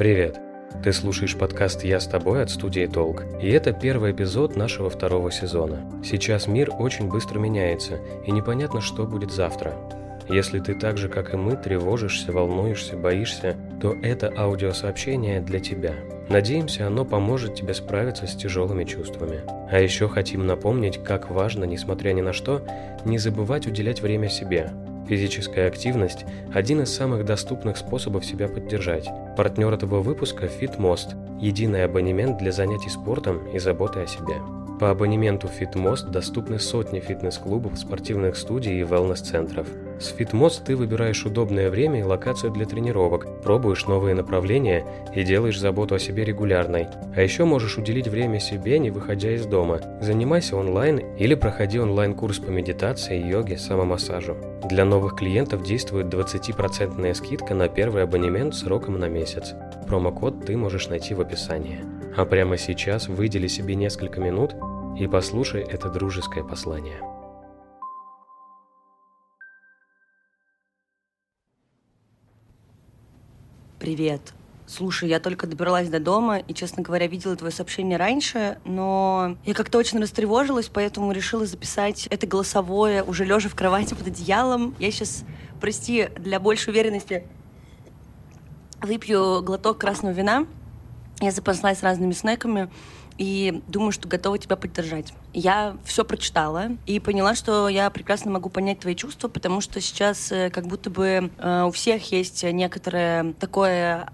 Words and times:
Привет! 0.00 0.40
Ты 0.82 0.94
слушаешь 0.94 1.36
подкаст 1.36 1.84
«Я 1.84 2.00
с 2.00 2.06
тобой» 2.06 2.42
от 2.42 2.48
студии 2.48 2.86
«Толк». 2.86 3.22
И 3.42 3.50
это 3.50 3.74
первый 3.74 4.12
эпизод 4.12 4.56
нашего 4.56 4.88
второго 4.88 5.30
сезона. 5.30 5.92
Сейчас 6.02 6.46
мир 6.46 6.70
очень 6.78 7.10
быстро 7.10 7.38
меняется, 7.38 7.98
и 8.24 8.30
непонятно, 8.30 8.80
что 8.80 9.04
будет 9.04 9.30
завтра. 9.30 9.74
Если 10.26 10.58
ты 10.58 10.74
так 10.74 10.96
же, 10.96 11.10
как 11.10 11.34
и 11.34 11.36
мы, 11.36 11.54
тревожишься, 11.54 12.32
волнуешься, 12.32 12.96
боишься, 12.96 13.56
то 13.82 13.94
это 14.00 14.32
аудиосообщение 14.34 15.42
для 15.42 15.60
тебя. 15.60 15.92
Надеемся, 16.30 16.86
оно 16.86 17.04
поможет 17.04 17.54
тебе 17.54 17.74
справиться 17.74 18.26
с 18.26 18.34
тяжелыми 18.34 18.84
чувствами. 18.84 19.42
А 19.70 19.80
еще 19.80 20.08
хотим 20.08 20.46
напомнить, 20.46 21.04
как 21.04 21.30
важно, 21.30 21.64
несмотря 21.64 22.12
ни 22.12 22.22
на 22.22 22.32
что, 22.32 22.62
не 23.04 23.18
забывать 23.18 23.66
уделять 23.66 24.00
время 24.00 24.30
себе, 24.30 24.70
Физическая 25.10 25.66
активность– 25.66 26.24
один 26.54 26.82
из 26.82 26.94
самых 26.94 27.24
доступных 27.24 27.76
способов 27.76 28.24
себя 28.24 28.46
поддержать. 28.46 29.08
Партнер 29.36 29.72
этого 29.72 30.02
выпуска– 30.02 30.46
FitMost– 30.60 31.16
единый 31.40 31.82
абонемент 31.82 32.38
для 32.38 32.52
занятий 32.52 32.90
спортом 32.90 33.44
и 33.48 33.58
заботы 33.58 33.98
о 33.98 34.06
себе. 34.06 34.36
По 34.78 34.92
абонементу 34.92 35.48
FitMost 35.48 36.12
доступны 36.12 36.60
сотни 36.60 37.00
фитнес-клубов, 37.00 37.76
спортивных 37.76 38.36
студий 38.36 38.78
и 38.78 38.84
wellness-центров– 38.84 39.66
с 40.00 40.14
FitMods 40.14 40.62
ты 40.64 40.76
выбираешь 40.76 41.26
удобное 41.26 41.68
время 41.68 42.00
и 42.00 42.02
локацию 42.02 42.50
для 42.50 42.64
тренировок, 42.64 43.42
пробуешь 43.42 43.86
новые 43.86 44.14
направления 44.14 44.86
и 45.14 45.22
делаешь 45.22 45.60
заботу 45.60 45.94
о 45.94 45.98
себе 45.98 46.24
регулярной. 46.24 46.88
А 47.14 47.20
еще 47.20 47.44
можешь 47.44 47.76
уделить 47.76 48.08
время 48.08 48.40
себе, 48.40 48.78
не 48.78 48.90
выходя 48.90 49.30
из 49.30 49.44
дома. 49.44 49.78
Занимайся 50.00 50.56
онлайн 50.56 51.00
или 51.18 51.34
проходи 51.34 51.78
онлайн-курс 51.78 52.38
по 52.38 52.50
медитации, 52.50 53.22
йоге, 53.22 53.58
самомассажу. 53.58 54.36
Для 54.64 54.86
новых 54.86 55.16
клиентов 55.16 55.64
действует 55.64 56.06
20% 56.06 57.14
скидка 57.14 57.54
на 57.54 57.68
первый 57.68 58.04
абонемент 58.04 58.54
сроком 58.54 58.98
на 58.98 59.08
месяц. 59.08 59.52
Промокод 59.86 60.46
ты 60.46 60.56
можешь 60.56 60.88
найти 60.88 61.12
в 61.12 61.20
описании. 61.20 61.80
А 62.16 62.24
прямо 62.24 62.56
сейчас 62.56 63.06
выдели 63.08 63.48
себе 63.48 63.74
несколько 63.74 64.20
минут 64.20 64.54
и 64.98 65.06
послушай 65.06 65.60
это 65.62 65.90
дружеское 65.90 66.42
послание. 66.42 67.09
Привет. 73.80 74.34
Слушай, 74.66 75.08
я 75.08 75.20
только 75.20 75.46
добралась 75.46 75.88
до 75.88 76.00
дома 76.00 76.36
и, 76.36 76.52
честно 76.52 76.82
говоря, 76.82 77.06
видела 77.06 77.34
твое 77.34 77.50
сообщение 77.50 77.96
раньше, 77.96 78.58
но 78.66 79.38
я 79.46 79.54
как-то 79.54 79.78
очень 79.78 79.98
растревожилась, 79.98 80.68
поэтому 80.68 81.12
решила 81.12 81.46
записать 81.46 82.06
это 82.08 82.26
голосовое 82.26 83.02
уже 83.02 83.24
лежа 83.24 83.48
в 83.48 83.54
кровати 83.54 83.94
под 83.94 84.08
одеялом. 84.08 84.76
Я 84.78 84.90
сейчас, 84.90 85.24
прости, 85.62 86.10
для 86.18 86.38
большей 86.38 86.72
уверенности 86.72 87.26
выпью 88.82 89.40
глоток 89.42 89.78
красного 89.78 90.12
вина. 90.12 90.46
Я 91.20 91.30
запаслась 91.30 91.82
разными 91.82 92.12
снеками 92.12 92.70
и 93.16 93.62
думаю, 93.66 93.92
что 93.92 94.08
готова 94.08 94.36
тебя 94.36 94.56
поддержать 94.56 95.14
я 95.32 95.76
все 95.84 96.04
прочитала 96.04 96.70
и 96.86 96.98
поняла, 97.00 97.34
что 97.34 97.68
я 97.68 97.90
прекрасно 97.90 98.30
могу 98.30 98.48
понять 98.48 98.80
твои 98.80 98.94
чувства, 98.94 99.28
потому 99.28 99.60
что 99.60 99.80
сейчас 99.80 100.32
э, 100.32 100.50
как 100.50 100.66
будто 100.66 100.90
бы 100.90 101.30
э, 101.38 101.64
у 101.66 101.70
всех 101.70 102.10
есть 102.12 102.42
некоторое 102.42 103.32
такое 103.34 104.08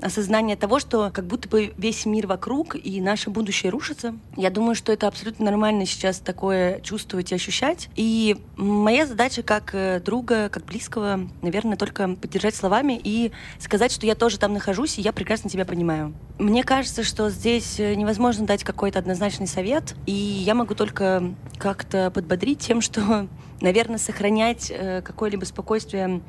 осознание 0.00 0.56
того, 0.56 0.80
что 0.80 1.10
как 1.12 1.26
будто 1.26 1.48
бы 1.48 1.74
весь 1.76 2.06
мир 2.06 2.26
вокруг 2.26 2.76
и 2.76 3.00
наше 3.00 3.30
будущее 3.30 3.70
рушится. 3.70 4.14
Я 4.36 4.50
думаю, 4.50 4.74
что 4.74 4.92
это 4.92 5.08
абсолютно 5.08 5.44
нормально 5.44 5.86
сейчас 5.86 6.18
такое 6.18 6.80
чувствовать 6.80 7.32
и 7.32 7.34
ощущать. 7.34 7.88
И 7.96 8.36
моя 8.56 9.06
задача 9.06 9.42
как 9.42 9.74
э, 9.74 10.00
друга, 10.00 10.48
как 10.48 10.64
близкого, 10.64 11.28
наверное, 11.42 11.76
только 11.76 12.08
поддержать 12.08 12.54
словами 12.54 12.98
и 13.02 13.32
сказать, 13.58 13.92
что 13.92 14.06
я 14.06 14.14
тоже 14.14 14.38
там 14.38 14.54
нахожусь, 14.54 14.98
и 14.98 15.02
я 15.02 15.12
прекрасно 15.12 15.50
тебя 15.50 15.64
понимаю. 15.64 16.14
Мне 16.38 16.64
кажется, 16.64 17.04
что 17.04 17.30
здесь 17.30 17.78
невозможно 17.78 18.46
дать 18.46 18.64
какой-то 18.64 18.98
однозначный 18.98 19.46
совет, 19.46 19.94
и 20.06 20.12
я 20.12 20.54
могу 20.54 20.61
только 20.74 21.34
как-то 21.58 22.10
подбодрить 22.10 22.60
тем, 22.60 22.80
что, 22.80 23.28
наверное, 23.60 23.98
сохранять 23.98 24.70
э, 24.70 25.02
какое-либо 25.02 25.44
спокойствие 25.44 26.20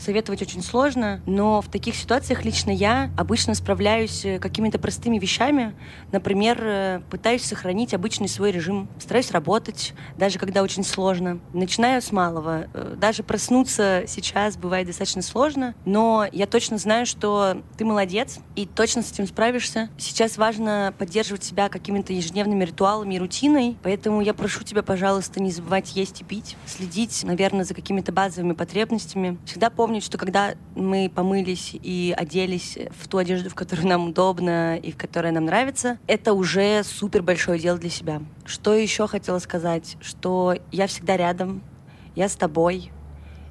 советовать 0.00 0.42
очень 0.42 0.62
сложно, 0.62 1.20
но 1.26 1.60
в 1.60 1.68
таких 1.68 1.94
ситуациях 1.94 2.44
лично 2.44 2.70
я 2.70 3.10
обычно 3.16 3.54
справляюсь 3.54 4.24
э, 4.24 4.38
какими-то 4.38 4.78
простыми 4.78 5.18
вещами. 5.18 5.74
Например, 6.12 6.58
э, 6.60 7.00
пытаюсь 7.10 7.44
сохранить 7.44 7.94
обычный 7.94 8.28
свой 8.28 8.50
режим, 8.50 8.88
стараюсь 8.98 9.30
работать, 9.30 9.94
даже 10.16 10.38
когда 10.38 10.62
очень 10.62 10.84
сложно. 10.84 11.40
Начинаю 11.52 12.02
с 12.02 12.12
малого. 12.12 12.66
Э, 12.72 12.96
даже 12.98 13.22
проснуться 13.22 14.04
сейчас 14.06 14.56
бывает 14.56 14.86
достаточно 14.86 15.22
сложно, 15.22 15.74
но 15.84 16.26
я 16.32 16.46
точно 16.46 16.78
знаю, 16.78 17.06
что 17.06 17.62
ты 17.76 17.84
молодец 17.84 18.38
и 18.56 18.66
точно 18.66 19.02
с 19.02 19.12
этим 19.12 19.26
справишься. 19.26 19.90
Сейчас 19.98 20.38
важно 20.38 20.94
поддерживать 20.98 21.44
себя 21.44 21.68
какими-то 21.68 22.12
ежедневными 22.12 22.64
ритуалами 22.64 23.14
и 23.14 23.18
рутиной, 23.18 23.76
поэтому 23.82 24.20
я 24.20 24.34
прошу 24.34 24.64
тебя, 24.64 24.82
пожалуйста, 24.82 25.42
не 25.42 25.50
забывать 25.50 25.94
есть 25.94 26.22
и 26.22 26.24
пить, 26.24 26.56
следить, 26.66 27.22
наверное, 27.24 27.64
за 27.64 27.74
какими-то 27.74 28.12
базовыми 28.12 28.52
потребностями. 28.52 29.38
Всегда 29.44 29.70
помнить, 29.70 29.89
помнить, 29.90 30.04
что 30.04 30.18
когда 30.18 30.54
мы 30.76 31.10
помылись 31.12 31.72
и 31.72 32.14
оделись 32.16 32.78
в 32.96 33.08
ту 33.08 33.18
одежду, 33.18 33.50
в 33.50 33.56
которой 33.56 33.86
нам 33.86 34.10
удобно 34.10 34.76
и 34.76 34.92
в 34.92 34.96
которой 34.96 35.32
нам 35.32 35.46
нравится, 35.46 35.98
это 36.06 36.32
уже 36.32 36.84
супер 36.84 37.24
большое 37.24 37.58
дело 37.58 37.76
для 37.76 37.90
себя. 37.90 38.22
Что 38.44 38.72
еще 38.72 39.08
хотела 39.08 39.40
сказать? 39.40 39.96
Что 40.00 40.54
я 40.70 40.86
всегда 40.86 41.16
рядом, 41.16 41.60
я 42.14 42.28
с 42.28 42.36
тобой, 42.36 42.92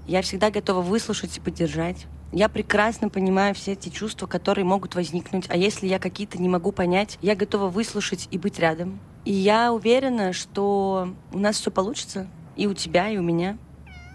я 0.07 0.21
всегда 0.21 0.49
готова 0.49 0.79
выслушать 0.79 1.35
и 1.37 1.41
поддержать. 1.41 2.07
Я 2.31 2.47
прекрасно 2.47 3.09
понимаю 3.09 3.53
все 3.53 3.73
эти 3.73 3.89
чувства, 3.89 4.25
которые 4.25 4.63
могут 4.63 4.95
возникнуть. 4.95 5.43
А 5.49 5.57
если 5.57 5.87
я 5.87 5.99
какие-то 5.99 6.41
не 6.41 6.47
могу 6.47 6.71
понять, 6.71 7.17
я 7.21 7.35
готова 7.35 7.67
выслушать 7.67 8.29
и 8.31 8.37
быть 8.37 8.59
рядом. 8.59 9.01
И 9.25 9.33
я 9.33 9.73
уверена, 9.73 10.31
что 10.31 11.13
у 11.33 11.37
нас 11.37 11.59
все 11.59 11.69
получится. 11.69 12.27
И 12.55 12.65
у 12.65 12.73
тебя, 12.73 13.09
и 13.09 13.17
у 13.17 13.23
меня. 13.23 13.57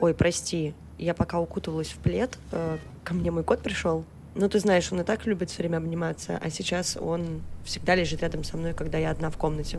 Ой, 0.00 0.14
прости, 0.14 0.74
я 0.98 1.14
пока 1.14 1.40
укутывалась 1.40 1.88
в 1.88 1.98
плед, 1.98 2.38
э, 2.52 2.78
ко 3.02 3.14
мне 3.14 3.30
мой 3.30 3.44
кот 3.44 3.60
пришел. 3.60 4.04
Ну, 4.34 4.48
ты 4.48 4.58
знаешь, 4.58 4.90
он 4.92 5.00
и 5.00 5.04
так 5.04 5.26
любит 5.26 5.50
все 5.50 5.58
время 5.58 5.76
обниматься, 5.76 6.40
а 6.42 6.50
сейчас 6.50 6.96
он 7.00 7.42
всегда 7.64 7.94
лежит 7.94 8.22
рядом 8.22 8.42
со 8.42 8.56
мной, 8.56 8.74
когда 8.74 8.98
я 8.98 9.10
одна 9.10 9.30
в 9.30 9.36
комнате. 9.36 9.78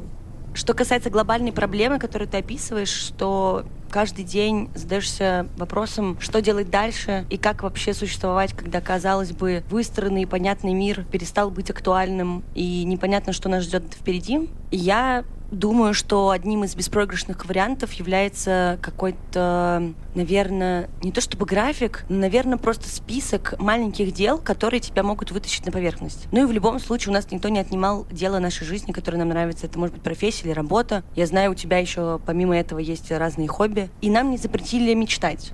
Что 0.54 0.74
касается 0.74 1.10
глобальной 1.10 1.52
проблемы, 1.52 2.00
которую 2.00 2.30
ты 2.30 2.38
описываешь, 2.38 2.88
что 2.90 3.66
каждый 3.90 4.24
день 4.24 4.70
задаешься 4.74 5.48
вопросом, 5.58 6.18
что 6.22 6.42
делать 6.42 6.70
дальше 6.70 7.26
и 7.30 7.38
как 7.38 7.64
вообще 7.64 7.94
существовать, 7.94 8.54
когда, 8.54 8.80
казалось 8.80 9.34
бы, 9.34 9.64
выстроенный 9.70 10.22
и 10.22 10.26
понятный 10.26 10.74
мир 10.74 11.04
перестал 11.12 11.52
быть 11.52 11.70
актуальным 11.70 12.44
и 12.56 12.86
непонятно, 12.86 13.34
что 13.34 13.50
нас 13.50 13.66
ждет 13.66 13.84
впереди. 13.94 14.50
Я 14.72 15.26
Думаю, 15.52 15.94
что 15.94 16.32
одним 16.32 16.64
из 16.64 16.76
беспроигрышных 16.76 17.46
вариантов 17.46 17.94
является 17.94 18.80
какой-то, 18.82 19.94
наверное, 20.16 20.90
не 21.04 21.12
то 21.12 21.22
чтобы 21.22 21.46
график, 21.46 22.04
но, 22.10 22.18
наверное, 22.18 22.58
просто 22.58 22.90
список 22.90 23.56
маленьких 23.60 24.12
дел, 24.12 24.40
которые 24.40 24.80
тебя 24.80 25.04
могут 25.04 25.32
вытащить 25.32 25.66
на 25.66 25.72
поверхность. 25.72 26.28
Ну 26.32 26.44
и 26.44 26.46
в 26.46 26.52
любом 26.52 26.80
случае 26.80 27.12
у 27.12 27.14
нас 27.14 27.30
никто 27.32 27.50
не 27.50 27.60
отнимал 27.60 28.08
дело 28.10 28.40
нашей 28.40 28.66
жизни, 28.66 28.92
которое 28.92 29.20
нам 29.20 29.30
нравится. 29.30 29.68
Это 29.68 29.78
может 29.78 29.96
быть 29.96 30.04
профессия 30.04 30.46
или 30.46 30.52
работа. 30.52 31.04
Я 31.16 31.28
знаю, 31.28 31.52
у 31.52 31.56
тебя 31.56 31.78
еще 31.78 32.20
помимо 32.26 32.58
этого 32.58 32.80
есть 32.80 33.12
разные 33.12 33.48
хобби. 33.48 33.90
И 34.02 34.10
нам 34.10 34.32
не 34.32 34.38
запретили 34.38 34.94
мечтать. 34.94 35.54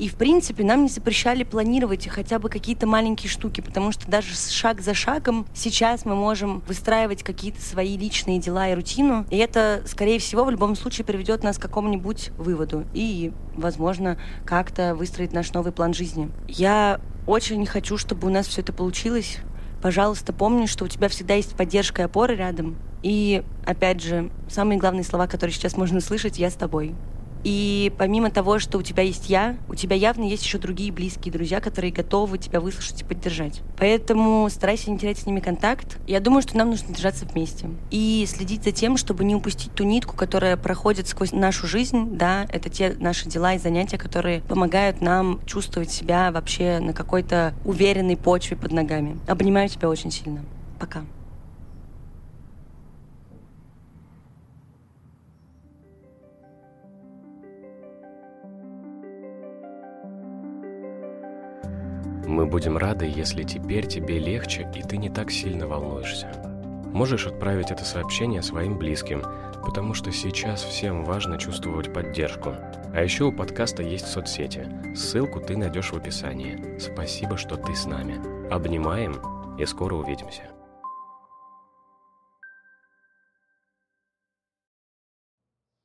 И, 0.00 0.08
в 0.08 0.14
принципе, 0.14 0.64
нам 0.64 0.84
не 0.84 0.88
запрещали 0.88 1.44
планировать 1.44 2.08
хотя 2.08 2.38
бы 2.38 2.48
какие-то 2.48 2.86
маленькие 2.86 3.28
штуки, 3.28 3.60
потому 3.60 3.92
что 3.92 4.10
даже 4.10 4.34
шаг 4.34 4.80
за 4.80 4.94
шагом 4.94 5.46
сейчас 5.52 6.06
мы 6.06 6.14
можем 6.14 6.62
выстраивать 6.66 7.22
какие-то 7.22 7.60
свои 7.60 7.98
личные 7.98 8.38
дела 8.38 8.70
и 8.70 8.74
рутину. 8.74 9.26
И 9.28 9.36
это, 9.36 9.82
скорее 9.84 10.18
всего, 10.18 10.44
в 10.44 10.50
любом 10.50 10.74
случае 10.74 11.04
приведет 11.04 11.44
нас 11.44 11.58
к 11.58 11.60
какому-нибудь 11.60 12.30
выводу. 12.38 12.86
И, 12.94 13.30
возможно, 13.54 14.16
как-то 14.46 14.94
выстроить 14.94 15.34
наш 15.34 15.52
новый 15.52 15.70
план 15.70 15.92
жизни. 15.92 16.30
Я 16.48 16.98
очень 17.26 17.66
хочу, 17.66 17.98
чтобы 17.98 18.28
у 18.28 18.30
нас 18.30 18.46
все 18.46 18.62
это 18.62 18.72
получилось. 18.72 19.36
Пожалуйста, 19.82 20.32
помни, 20.32 20.64
что 20.64 20.86
у 20.86 20.88
тебя 20.88 21.10
всегда 21.10 21.34
есть 21.34 21.54
поддержка 21.54 22.00
и 22.00 22.04
опора 22.06 22.32
рядом. 22.32 22.78
И, 23.02 23.42
опять 23.66 24.02
же, 24.02 24.30
самые 24.48 24.78
главные 24.78 25.04
слова, 25.04 25.26
которые 25.26 25.52
сейчас 25.52 25.76
можно 25.76 25.98
услышать, 25.98 26.38
я 26.38 26.48
с 26.48 26.54
тобой. 26.54 26.94
И 27.44 27.92
помимо 27.98 28.30
того, 28.30 28.58
что 28.58 28.78
у 28.78 28.82
тебя 28.82 29.02
есть 29.02 29.30
я, 29.30 29.56
у 29.68 29.74
тебя 29.74 29.96
явно 29.96 30.24
есть 30.24 30.44
еще 30.44 30.58
другие 30.58 30.92
близкие 30.92 31.32
друзья, 31.32 31.60
которые 31.60 31.92
готовы 31.92 32.38
тебя 32.38 32.60
выслушать 32.60 33.02
и 33.02 33.04
поддержать. 33.04 33.62
Поэтому 33.78 34.48
старайся 34.50 34.90
не 34.90 34.98
терять 34.98 35.18
с 35.18 35.26
ними 35.26 35.40
контакт. 35.40 35.98
Я 36.06 36.20
думаю, 36.20 36.42
что 36.42 36.56
нам 36.56 36.70
нужно 36.70 36.94
держаться 36.94 37.24
вместе. 37.24 37.68
И 37.90 38.26
следить 38.28 38.64
за 38.64 38.72
тем, 38.72 38.96
чтобы 38.96 39.24
не 39.24 39.34
упустить 39.34 39.72
ту 39.74 39.84
нитку, 39.84 40.16
которая 40.16 40.56
проходит 40.56 41.08
сквозь 41.08 41.32
нашу 41.32 41.66
жизнь. 41.66 42.16
Да, 42.16 42.46
это 42.50 42.68
те 42.68 42.94
наши 42.98 43.28
дела 43.28 43.54
и 43.54 43.58
занятия, 43.58 43.98
которые 43.98 44.40
помогают 44.42 45.00
нам 45.00 45.40
чувствовать 45.46 45.90
себя 45.90 46.30
вообще 46.32 46.78
на 46.80 46.92
какой-то 46.92 47.54
уверенной 47.64 48.16
почве 48.16 48.56
под 48.56 48.72
ногами. 48.72 49.18
Обнимаю 49.26 49.68
тебя 49.68 49.88
очень 49.88 50.10
сильно. 50.10 50.44
Пока. 50.78 51.02
Мы 62.26 62.46
будем 62.46 62.76
рады, 62.76 63.06
если 63.06 63.42
теперь 63.42 63.86
тебе 63.86 64.18
легче 64.18 64.68
и 64.74 64.82
ты 64.82 64.96
не 64.96 65.08
так 65.08 65.30
сильно 65.30 65.66
волнуешься. 65.66 66.28
Можешь 66.92 67.26
отправить 67.26 67.70
это 67.70 67.84
сообщение 67.84 68.42
своим 68.42 68.76
близким, 68.76 69.22
потому 69.64 69.94
что 69.94 70.10
сейчас 70.10 70.62
всем 70.62 71.04
важно 71.04 71.38
чувствовать 71.38 71.92
поддержку. 71.92 72.54
А 72.92 73.02
еще 73.02 73.24
у 73.24 73.32
подкаста 73.32 73.82
есть 73.82 74.06
соцсети. 74.06 74.66
Ссылку 74.94 75.40
ты 75.40 75.56
найдешь 75.56 75.92
в 75.92 75.96
описании. 75.96 76.78
Спасибо, 76.78 77.36
что 77.36 77.56
ты 77.56 77.74
с 77.74 77.86
нами. 77.86 78.18
Обнимаем 78.50 79.16
и 79.58 79.66
скоро 79.66 79.94
увидимся. 79.94 80.42